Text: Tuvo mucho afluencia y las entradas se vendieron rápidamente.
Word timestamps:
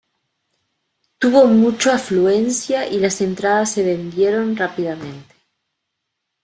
Tuvo 1.19 1.45
mucho 1.45 1.91
afluencia 1.91 2.87
y 2.87 2.97
las 2.99 3.21
entradas 3.21 3.71
se 3.73 3.83
vendieron 3.83 4.57
rápidamente. 4.57 5.35